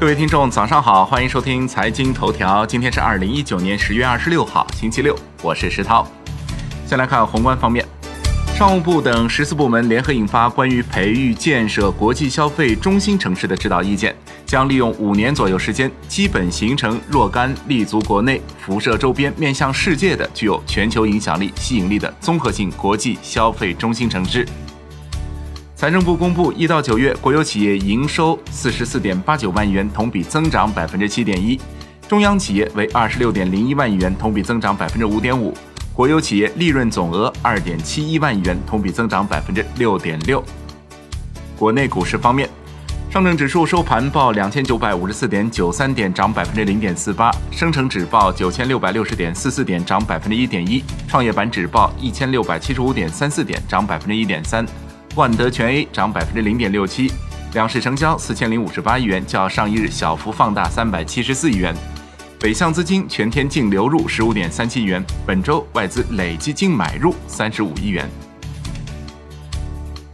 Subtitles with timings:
[0.00, 2.64] 各位听众，早上好，欢迎收听财经头条。
[2.64, 6.08] 今天是二零一九年十月二十六号，星期六，我是石涛。
[6.86, 7.84] 先来看宏观方面，
[8.56, 24.48] 商务部等十四部门联合印发关于培育建设国际消费中心城市的指导意见，将利用五年左右时间，基本形成若干立足国内、辐射周边、面向世界的具有全球影响力、吸引力的综合性国际消费中心城市。
[25.80, 31.58] 财政部公布，一到九月国有企业营收四十四点八九万亿元，同比增长百分之七点一；
[32.06, 35.54] 中央企业为二十六点零一万亿元，同比增长百分之五点五；
[35.94, 40.44] 国有企业利润总额二点七一万亿元，同比增长百分之六点六。
[41.56, 42.46] 国内股市方面，
[43.10, 54.62] 上证指数收盘报两千九百五十四点九三点，涨百分之零点四八；深成指报九千六百六十点四四点，涨百分之一点一；创业板指报一千六百七十五点三四点，涨百分之一点三。
[55.16, 57.12] 万德全 A 涨百分之零点六七，
[57.52, 61.74] 两市成交四千零五十八亿元，较上一日小幅放大三百七十四亿元。
[62.38, 68.08] 北向资金全天净流入十五点三七亿元，本周外资累计净买入三十五亿元。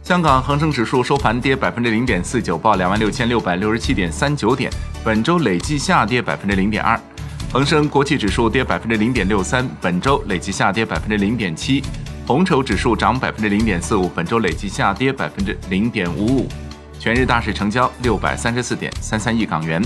[0.03, 4.71] 香港恒生指数收盘跌百分之零点四九，报两万六千六百六十七点三九点，
[5.03, 6.99] 本周累计下跌百分之零点二。
[7.53, 11.83] 恒生国际指数跌百分之零点六三，本周累计下跌百分之零点七。
[12.27, 16.49] 红筹指数涨百分之零点四五，本周累计下跌百分之零点五五。
[16.99, 19.81] 全日大市成交六百三十四点三三亿港元。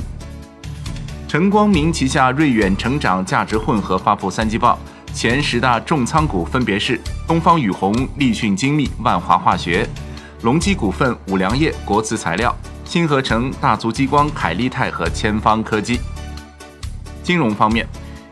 [1.28, 4.80] 陈光明旗下瑞远成长价值混合发布三季报，
[5.14, 9.88] 前十大重仓股分别是东方雨虹、立讯精密、万华化学、
[10.42, 12.52] 隆基股份、五粮液、国瓷材料、
[12.83, 16.00] 新合成、大族激光、凯利泰和千方科技。
[17.22, 17.88] 金融方面。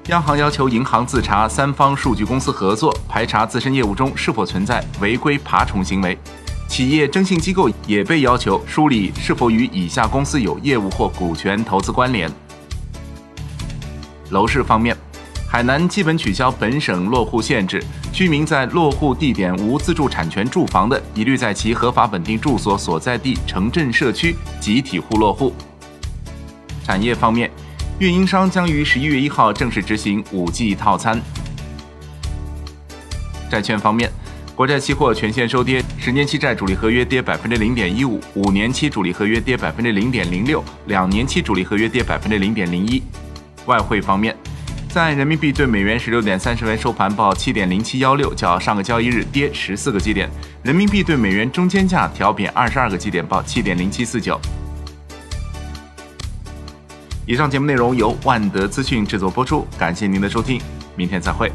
[0.09, 6.17] 央行要求银行自查三方数据公司合作，排查自身业务中是否存在违规爬虫行为。
[6.67, 12.27] 企业征信机构也被要求梳理是否与以下公司有业务或股权投资关联。
[14.31, 14.97] 楼市方面，
[15.47, 17.79] 海南基本取消本省落户限制，
[18.11, 25.53] 居民在落户地点无自住产权住房的，一律在其合法稳定住所所在地城镇社区集体户落户。
[26.83, 27.51] 产业方面。
[27.99, 31.21] 运营商将于十一月一号正式执行五 G 套餐。
[33.51, 34.09] 债券方面，
[34.55, 43.03] 国债期货全线收跌，十年期债主力合约跌百分之零点一五，五年期主力合约跌百分之零点零六，两年期主力合约跌百分之零点零一。
[43.65, 44.33] 外汇方面，
[44.87, 50.29] 在人民币对美元十六点三十分收盘报七点零七幺六，较上个交易日跌十四个基点，
[50.63, 54.39] 人民币对美元中间价调贬二十二个基点，报七点零七四九。
[57.29, 60.59] 以上节目内容由万德资讯制作播出，感谢您的收听，
[60.95, 61.51] 明天再会。